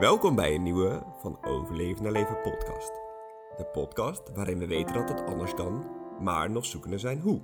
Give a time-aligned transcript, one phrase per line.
[0.00, 2.92] Welkom bij een nieuwe van Overleven naar Leven podcast.
[3.56, 5.86] De podcast waarin we weten dat het anders kan,
[6.20, 7.42] maar nog zoekende zijn hoe.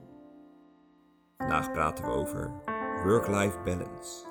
[1.36, 2.62] Vandaag praten we over
[3.04, 4.26] work-life balance.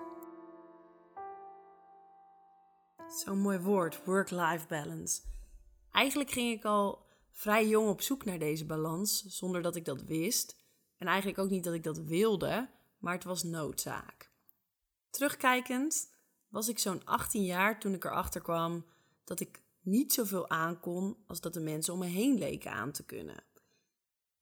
[3.07, 5.21] Zo'n mooi woord, work-life balance.
[5.91, 10.03] Eigenlijk ging ik al vrij jong op zoek naar deze balans, zonder dat ik dat
[10.03, 10.55] wist.
[10.97, 14.31] En eigenlijk ook niet dat ik dat wilde, maar het was noodzaak.
[15.09, 16.13] Terugkijkend
[16.47, 18.85] was ik zo'n 18 jaar toen ik erachter kwam
[19.23, 23.05] dat ik niet zoveel aankon als dat de mensen om me heen leken aan te
[23.05, 23.43] kunnen.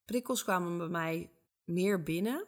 [0.04, 1.30] Prikkels kwamen bij mij
[1.64, 2.44] meer binnen.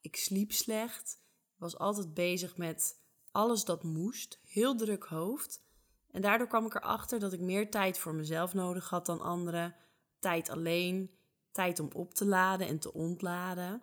[0.00, 1.20] Ik sliep slecht,
[1.56, 5.62] was altijd bezig met alles dat moest, heel druk hoofd.
[6.10, 9.76] En daardoor kwam ik erachter dat ik meer tijd voor mezelf nodig had dan anderen.
[10.18, 11.10] Tijd alleen,
[11.52, 13.82] tijd om op te laden en te ontladen.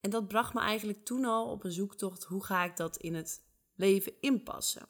[0.00, 3.14] En dat bracht me eigenlijk toen al op een zoektocht hoe ga ik dat in
[3.14, 3.42] het
[3.76, 4.88] leven inpassen.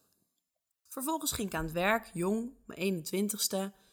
[0.88, 3.84] Vervolgens ging ik aan het werk, jong, mijn 21ste.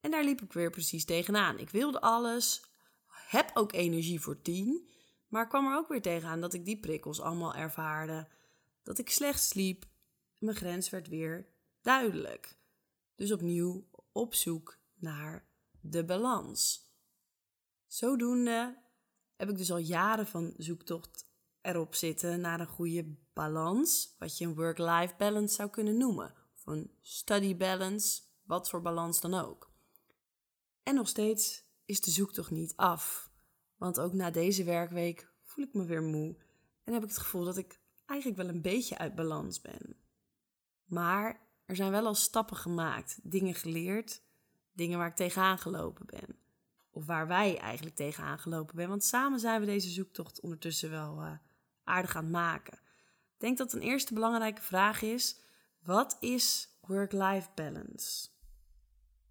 [0.00, 1.58] En daar liep ik weer precies tegenaan.
[1.58, 2.62] Ik wilde alles,
[3.06, 4.88] heb ook energie voor tien,
[5.28, 8.28] maar kwam er ook weer tegenaan dat ik die prikkels allemaal ervaarde.
[8.82, 9.84] Dat ik slecht sliep,
[10.38, 11.46] mijn grens werd weer
[11.82, 12.56] duidelijk.
[13.14, 15.48] Dus opnieuw op zoek naar
[15.80, 16.88] de balans.
[17.86, 18.82] Zodoende
[19.36, 21.29] heb ik dus al jaren van zoektocht
[21.62, 26.66] erop zitten naar een goede balans, wat je een work-life balance zou kunnen noemen, of
[26.66, 29.72] een study balance, wat voor balans dan ook.
[30.82, 33.30] En nog steeds is de zoektocht niet af,
[33.76, 36.36] want ook na deze werkweek voel ik me weer moe
[36.84, 39.96] en heb ik het gevoel dat ik eigenlijk wel een beetje uit balans ben.
[40.84, 44.22] Maar er zijn wel al stappen gemaakt, dingen geleerd,
[44.72, 46.38] dingen waar ik tegenaan gelopen ben.
[46.90, 48.88] Of waar wij eigenlijk tegenaan gelopen ben.
[48.88, 51.32] Want samen zijn we deze zoektocht ondertussen wel uh,
[51.90, 52.78] aardig aan maken.
[53.34, 55.40] Ik denk dat een eerste belangrijke vraag is:
[55.82, 58.28] wat is work-life balance?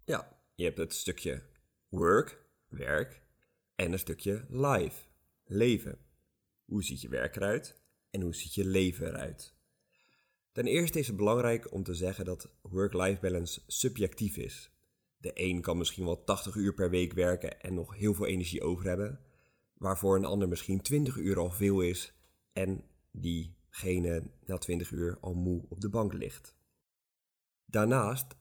[0.04, 1.42] Ja, je hebt het stukje
[1.88, 3.22] work, werk,
[3.74, 5.02] en een stukje life,
[5.44, 5.98] leven.
[6.64, 9.54] Hoe ziet je werk eruit en hoe ziet je leven eruit?
[10.52, 14.70] Ten eerste is het belangrijk om te zeggen dat work-life balance subjectief is.
[15.16, 18.62] De een kan misschien wel 80 uur per week werken en nog heel veel energie
[18.62, 19.20] over hebben,
[19.74, 22.12] waarvoor een ander misschien 20 uur al veel is
[22.52, 26.56] en diegene na 20 uur al moe op de bank ligt.
[27.64, 28.36] Daarnaast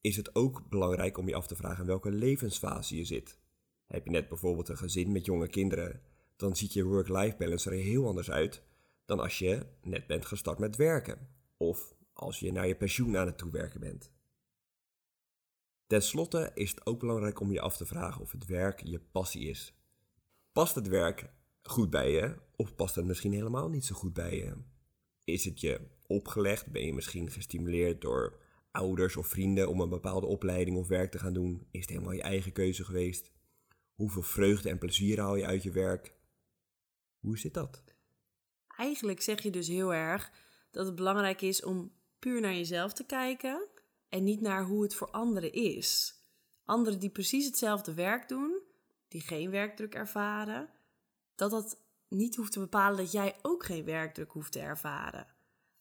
[0.00, 3.38] is het ook belangrijk om je af te vragen in welke levensfase je zit.
[3.86, 6.02] Heb je net bijvoorbeeld een gezin met jonge kinderen,
[6.36, 8.62] dan ziet je work-life balance er heel anders uit
[9.04, 13.26] dan als je net bent gestart met werken of als je naar je pensioen aan
[13.26, 14.10] het toewerken bent.
[15.86, 19.00] Ten slotte is het ook belangrijk om je af te vragen of het werk je
[19.00, 19.74] passie is.
[20.52, 21.30] Past het werk
[21.66, 24.56] goed bij je of past het misschien helemaal niet zo goed bij je?
[25.24, 26.66] Is het je opgelegd?
[26.66, 28.40] Ben je misschien gestimuleerd door
[28.70, 31.66] ouders of vrienden om een bepaalde opleiding of werk te gaan doen?
[31.70, 33.32] Is het helemaal je eigen keuze geweest?
[33.94, 36.14] Hoeveel vreugde en plezier haal je uit je werk?
[37.20, 37.84] Hoe zit dat?
[38.76, 40.32] Eigenlijk zeg je dus heel erg
[40.70, 43.68] dat het belangrijk is om puur naar jezelf te kijken
[44.08, 46.14] en niet naar hoe het voor anderen is.
[46.64, 48.62] Anderen die precies hetzelfde werk doen,
[49.08, 50.68] die geen werkdruk ervaren,
[51.36, 55.26] dat dat niet hoeft te bepalen dat jij ook geen werkdruk hoeft te ervaren.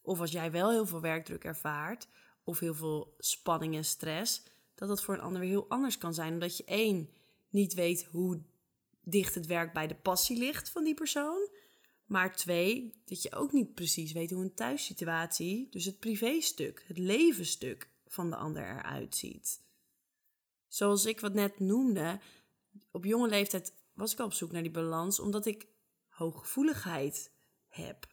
[0.02, 2.08] Of als jij wel heel veel werkdruk ervaart,
[2.44, 4.44] of heel veel spanning en stress,
[4.76, 6.34] dat dat voor een ander weer heel anders kan zijn.
[6.34, 7.10] Omdat je één,
[7.50, 8.42] niet weet hoe
[9.02, 11.50] dicht het werk bij de passie ligt van die persoon.
[12.06, 16.98] Maar twee, dat je ook niet precies weet hoe een thuissituatie, dus het privéstuk, het
[16.98, 19.62] levensstuk van de ander eruit ziet.
[20.68, 22.20] Zoals ik wat net noemde,
[22.92, 25.68] op jonge leeftijd was ik al op zoek naar die balans, omdat ik
[26.08, 27.32] hooggevoeligheid
[27.68, 28.08] heb,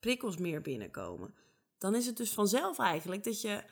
[0.00, 1.34] prikkels meer binnenkomen.
[1.78, 3.64] Dan is het dus vanzelf eigenlijk dat je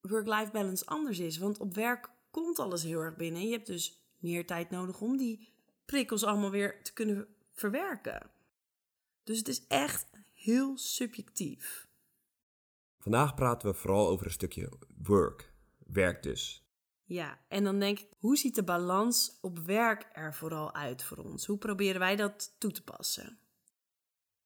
[0.00, 1.38] work-life balance anders is.
[1.38, 3.40] Want op werk komt alles heel erg binnen.
[3.40, 5.48] En je hebt dus meer tijd nodig om die
[5.84, 8.30] prikkels allemaal weer te kunnen verwerken.
[9.22, 11.88] Dus het is echt heel subjectief.
[12.98, 14.72] Vandaag praten we vooral over een stukje
[15.02, 15.52] work,
[15.86, 16.63] werk dus.
[17.14, 21.16] Ja, en dan denk ik, hoe ziet de balans op werk er vooral uit voor
[21.16, 21.46] ons?
[21.46, 23.38] Hoe proberen wij dat toe te passen?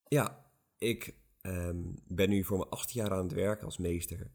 [0.09, 0.47] Ja,
[0.79, 4.31] ik ehm, ben nu voor mijn acht jaar aan het werk als meester.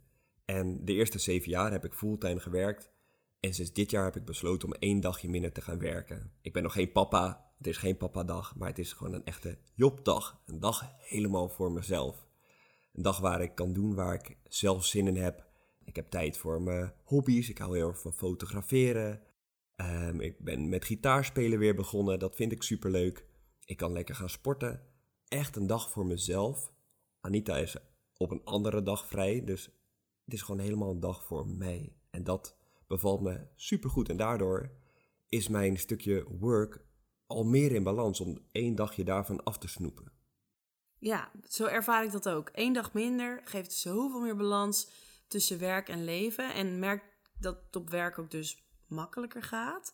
[0.46, 2.92] En de eerste zeven jaar heb ik fulltime gewerkt.
[3.40, 6.32] En sinds dit jaar heb ik besloten om één dagje minder te gaan werken.
[6.42, 9.58] Ik ben nog geen papa, het is geen papa-dag, maar het is gewoon een echte
[9.74, 10.42] jobdag.
[10.46, 12.28] Een dag helemaal voor mezelf.
[12.94, 15.52] Een dag waar ik kan doen waar ik zelf zin in heb
[15.86, 17.50] ik heb tijd voor mijn hobby's.
[17.50, 19.22] Ik hou heel erg van fotograferen.
[19.76, 22.20] Um, ik ben met gitaarspelen weer begonnen.
[22.20, 23.26] Dat vind ik superleuk.
[23.66, 24.82] Ik kan lekker gaan sporten.
[25.28, 26.72] Echt een dag voor mezelf.
[27.20, 27.76] Anita is
[28.18, 29.44] op een andere dag vrij.
[29.44, 29.66] Dus
[30.26, 31.96] het is gewoon helemaal een dag voor mij.
[32.10, 32.58] En dat
[32.88, 34.10] bevalt me supergoed.
[34.10, 34.72] En daardoor
[35.28, 36.86] is mijn stukje work
[37.28, 40.12] al meer in balans om één dagje daarvan af te snoepen.
[41.00, 42.50] Ja, zo ervaar ik dat ook.
[42.54, 44.90] Eén dag minder geeft zoveel meer balans
[45.28, 46.54] tussen werk en leven.
[46.54, 47.04] En merk
[47.40, 49.94] dat het op werk ook dus makkelijker gaat.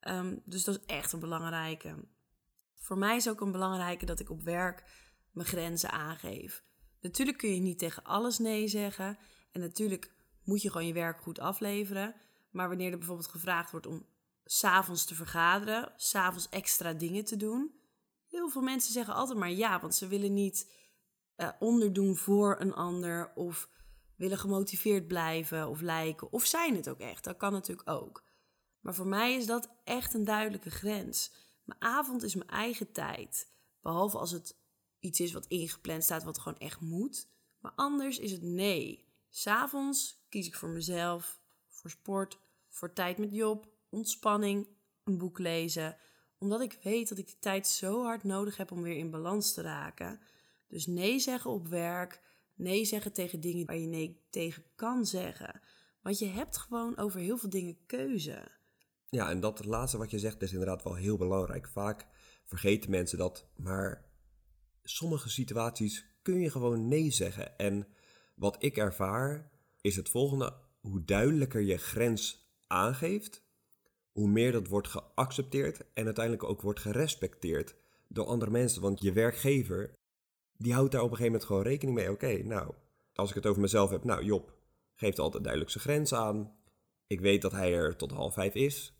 [0.00, 1.94] Ehm, dus dat is echt een belangrijke.
[2.74, 4.84] Voor mij is ook een belangrijke dat ik op werk
[5.30, 6.64] mijn grenzen aangeef.
[7.00, 9.18] Natuurlijk kun je niet tegen alles nee zeggen.
[9.52, 10.14] En natuurlijk
[10.44, 12.14] moet je gewoon je werk goed afleveren.
[12.50, 14.06] Maar wanneer er bijvoorbeeld gevraagd wordt om
[14.44, 17.74] s'avonds te vergaderen, s'avonds extra dingen te doen.
[18.28, 20.72] Heel veel mensen zeggen altijd maar ja, want ze willen niet
[21.36, 23.68] uh, onderdoen voor een ander of
[24.16, 26.32] willen gemotiveerd blijven of lijken.
[26.32, 28.24] Of zijn het ook echt, dat kan natuurlijk ook.
[28.80, 31.32] Maar voor mij is dat echt een duidelijke grens.
[31.64, 33.50] Mijn avond is mijn eigen tijd.
[33.80, 34.56] Behalve als het
[34.98, 37.28] iets is wat ingepland staat, wat gewoon echt moet.
[37.60, 39.04] Maar anders is het nee.
[39.28, 44.68] S'avonds kies ik voor mezelf, voor sport, voor tijd met Job, ontspanning,
[45.04, 45.96] een boek lezen.
[46.38, 49.52] Omdat ik weet dat ik die tijd zo hard nodig heb om weer in balans
[49.52, 50.20] te raken.
[50.68, 52.20] Dus nee zeggen op werk,
[52.56, 55.60] nee zeggen tegen dingen waar je nee tegen kan zeggen.
[56.02, 58.48] Want je hebt gewoon over heel veel dingen keuze.
[59.08, 61.68] Ja, en dat laatste wat je zegt is inderdaad wel heel belangrijk.
[61.68, 62.06] Vaak
[62.44, 64.10] vergeten mensen dat, maar
[64.82, 67.58] sommige situaties kun je gewoon nee zeggen.
[67.58, 67.86] En
[68.34, 69.50] wat ik ervaar
[69.80, 73.42] is het volgende: hoe duidelijker je grens aangeeft,
[74.12, 77.76] hoe meer dat wordt geaccepteerd en uiteindelijk ook wordt gerespecteerd
[78.08, 78.82] door andere mensen.
[78.82, 79.94] Want je werkgever,
[80.58, 82.10] die houdt daar op een gegeven moment gewoon rekening mee.
[82.10, 82.74] Oké, nou,
[83.14, 84.54] als ik het over mezelf heb, nou Job
[84.94, 86.54] geeft altijd duidelijk zijn grens aan.
[87.06, 88.96] Ik weet dat hij er tot half vijf is.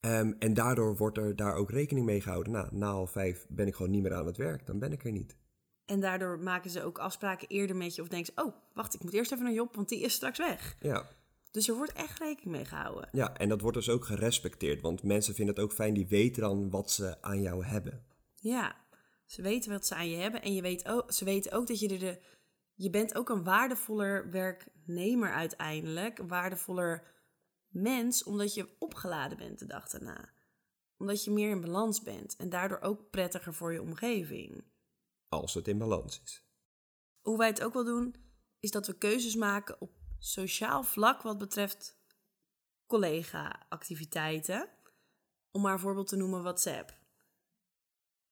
[0.00, 2.52] Ehm, en daardoor wordt er daar ook rekening mee gehouden.
[2.52, 4.66] Nou, na half vijf ben ik gewoon niet meer aan het werk.
[4.66, 5.36] Dan ben ik er niet.
[5.84, 8.02] En daardoor maken ze ook afspraken eerder met je.
[8.02, 10.38] Of denken ze, oh, wacht, ik moet eerst even naar Job, want die is straks
[10.38, 10.76] weg.
[10.80, 11.08] Ja.
[11.50, 13.08] Dus er wordt echt rekening mee gehouden.
[13.12, 14.80] Ja, en dat wordt dus ook gerespecteerd.
[14.80, 18.04] Want mensen vinden het ook fijn, die weten dan wat ze aan jou hebben.
[18.34, 18.76] Ja,
[19.32, 20.42] ze weten wat ze aan je hebben.
[20.42, 22.20] En je weet ook, ze weten ook dat je er de...
[22.74, 26.18] Je bent ook een waardevoller werknemer uiteindelijk.
[26.18, 27.12] Een waardevoller
[27.68, 30.32] mens, omdat je opgeladen bent de dag daarna.
[30.96, 32.36] Omdat je meer in balans bent.
[32.36, 34.64] En daardoor ook prettiger voor je omgeving.
[35.28, 36.46] Als het in balans is.
[37.20, 38.14] Hoe wij het ook wel doen,
[38.58, 42.00] is dat we keuzes maken op sociaal vlak wat betreft
[42.86, 44.68] collega-activiteiten.
[45.50, 47.00] Om maar een voorbeeld te noemen WhatsApp.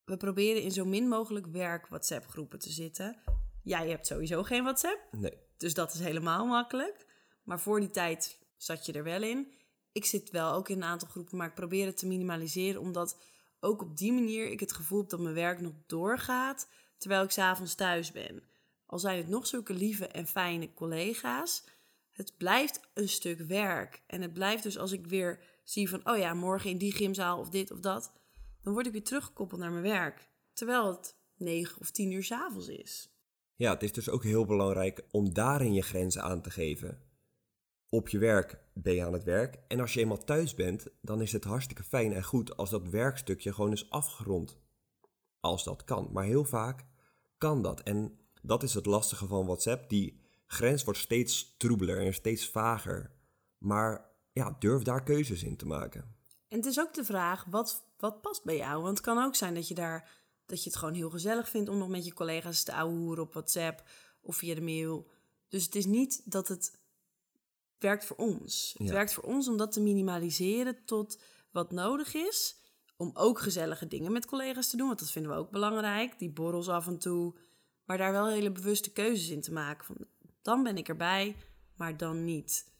[0.04, 3.16] We proberen in zo min mogelijk werk-WhatsApp-groepen te zitten.
[3.62, 5.08] Jij hebt sowieso geen WhatsApp.
[5.10, 5.38] Nee.
[5.56, 7.06] Dus dat is helemaal makkelijk.
[7.42, 9.52] Maar voor die tijd zat je er wel in.
[9.92, 12.80] Ik zit wel ook in een aantal groepen, maar ik probeer het te minimaliseren.
[12.80, 13.18] Omdat
[13.60, 16.68] ook op die manier ik het gevoel heb dat mijn werk nog doorgaat.
[16.98, 18.42] Terwijl ik s'avonds thuis ben.
[18.86, 21.64] Al zijn het nog zulke lieve en fijne collega's
[22.20, 24.02] het blijft een stuk werk.
[24.06, 27.38] En het blijft dus als ik weer zie van, oh ja, morgen in die gymzaal
[27.38, 28.12] of dit of dat,
[28.62, 30.28] dan word ik weer teruggekoppeld naar mijn werk.
[30.52, 33.10] Terwijl het negen of tien uur s'avonds is.
[33.54, 37.02] Ja, het is dus ook heel belangrijk om daarin je grenzen aan te geven.
[37.88, 41.20] Op je werk ben je aan het werk en als je eenmaal thuis bent, dan
[41.20, 44.58] is het hartstikke fijn en goed als dat werkstukje gewoon is afgerond.
[45.40, 46.84] Als dat kan, maar heel vaak
[47.38, 47.80] kan dat.
[47.80, 53.10] En dat is het lastige van WhatsApp, die grens wordt steeds troebeler en steeds vager.
[53.58, 56.14] Maar ja, durf daar keuzes in te maken.
[56.48, 58.82] En het is ook de vraag, wat, wat past bij jou?
[58.82, 61.68] Want het kan ook zijn dat je daar dat je het gewoon heel gezellig vindt
[61.68, 63.82] om nog met je collega's te ouwehoeren op WhatsApp
[64.20, 65.10] of via de mail.
[65.48, 66.78] Dus het is niet dat het
[67.78, 68.74] werkt voor ons.
[68.78, 72.58] Het werkt voor ons om dat te minimaliseren tot wat nodig is.
[72.96, 76.18] Om ook gezellige dingen met collega's te doen, want dat vinden we ook belangrijk.
[76.18, 77.34] Die borrels af en toe.
[77.84, 79.84] Maar daar wel hele bewuste keuzes in te maken.
[79.84, 79.96] Van,
[80.42, 81.36] dan ben ik erbij,
[81.76, 82.72] maar dan niet.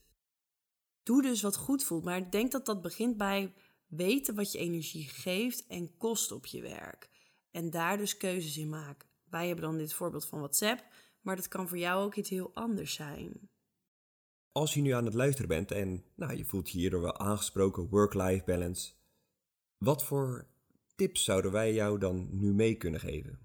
[1.03, 3.55] Doe dus wat goed voelt, maar ik denk dat dat begint bij
[3.90, 7.11] weten wat je energie geeft en kost op je werk.
[7.50, 9.09] En daar dus keuzes in maken.
[9.25, 10.85] Wij hebben dan dit voorbeeld van WhatsApp,
[11.20, 13.49] maar dat kan voor jou ook iets heel anders zijn.
[14.52, 17.88] Als je nu aan het luisteren bent en nou, je voelt je hierdoor wel aangesproken
[17.88, 18.92] work-life balance,
[19.78, 20.47] wat voor
[20.94, 23.40] tips zouden wij jou dan nu mee kunnen geven?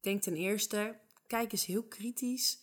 [0.00, 2.58] Denk ten eerste, kijk eens heel kritisch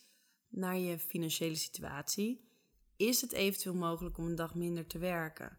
[0.48, 2.48] naar je financiële situatie,
[2.96, 5.58] is het eventueel mogelijk om een dag minder te werken.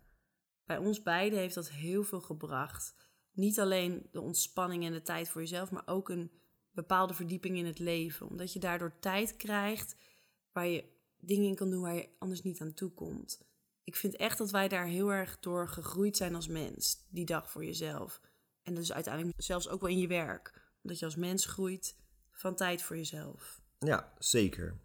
[0.68, 2.96] Bij ons beiden heeft dat heel veel gebracht.
[3.32, 6.32] Niet alleen de ontspanning en de tijd voor jezelf, maar ook een
[6.72, 8.28] bepaalde verdieping in het leven.
[8.28, 9.96] Omdat je daardoor tijd krijgt
[10.52, 10.84] waar je
[11.20, 13.46] dingen in kan doen waar je anders niet aan toe komt.
[13.84, 17.52] Ik vind echt dat wij daar heel erg door gegroeid zijn als mens, die dag
[17.52, 18.22] voor jezelf.
[18.64, 20.62] En dus uiteindelijk zelfs ook wel in je werk.
[20.84, 21.96] Omdat je als mens groeit
[22.32, 23.62] van tijd voor jezelf.
[23.80, 24.80] Ja, zeker.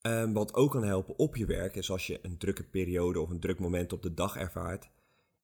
[0.00, 3.30] Ehm, wat ook kan helpen op je werk is als je een drukke periode of
[3.30, 4.88] een druk moment op de dag ervaart,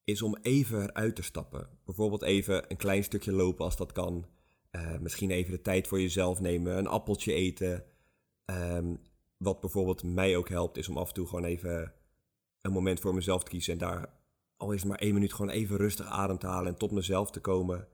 [0.05, 1.69] is om even eruit te stappen.
[1.85, 4.27] Bijvoorbeeld even een klein stukje lopen als dat kan.
[4.71, 7.85] Eh, misschien even de tijd voor jezelf nemen, een appeltje eten.
[8.45, 8.95] Ehm,
[9.37, 11.93] wat bijvoorbeeld mij ook helpt, is om af en toe gewoon even
[12.61, 13.73] een moment voor mezelf te kiezen.
[13.73, 14.19] En daar,
[14.57, 17.41] al is maar één minuut, gewoon even rustig adem te halen en tot mezelf te
[17.41, 17.89] komen.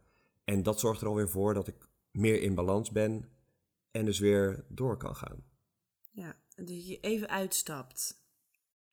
[0.45, 3.29] En dat zorgt er alweer voor dat ik meer in balans ben
[3.91, 5.45] en dus weer door kan gaan.
[6.11, 8.25] Ja, dat je even uitstapt.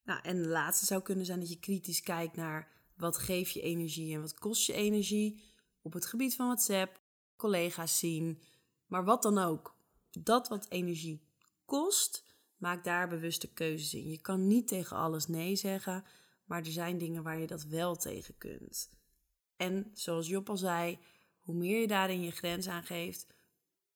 [0.04, 3.62] Nou, en de laatste zou kunnen zijn dat je kritisch kijkt naar wat geeft je
[3.62, 5.42] energie en wat kost je energie
[5.82, 7.02] op het gebied van WhatsApp,
[7.36, 8.42] collega's zien,
[8.86, 9.76] maar wat dan ook.
[10.10, 11.28] Dat wat energie
[11.66, 12.24] kost,
[12.58, 14.10] maak daar bewuste keuzes in.
[14.10, 16.04] Je kan niet tegen alles nee zeggen,
[16.46, 18.90] maar er zijn dingen waar je dat wel tegen kunt.
[19.56, 21.00] En zoals Job al zei,
[21.40, 23.28] hoe meer je daarin je grens aangeeft,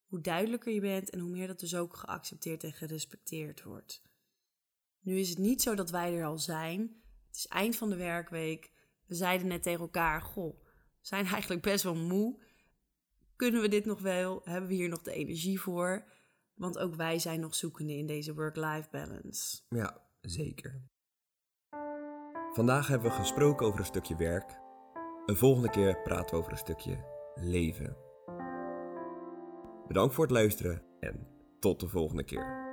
[0.05, 4.01] hoe duidelijker je bent en hoe meer dat dus ook geaccepteerd en gerespecteerd wordt.
[4.99, 7.01] Nu is het niet zo dat wij er al zijn.
[7.27, 8.71] Het is eind van de werkweek.
[9.11, 12.39] We zeiden net tegen elkaar: Goh, we zijn eigenlijk best wel moe.
[13.35, 14.41] Kunnen we dit nog wel?
[14.43, 16.03] Hebben we hier nog de energie voor?
[16.53, 19.61] Want ook wij zijn nog zoekende in deze work-life balance.
[19.69, 20.81] Ja, zeker.
[22.53, 24.59] Vandaag hebben we gesproken over een stukje werk.
[25.25, 27.97] Een volgende keer praten we over een stukje leven.
[29.87, 31.27] Bedankt voor het luisteren en
[31.59, 32.69] tot de volgende keer.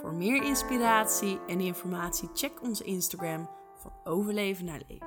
[0.00, 5.05] Voor meer inspiratie en informatie check onze Instagram van Overleven naar Leven.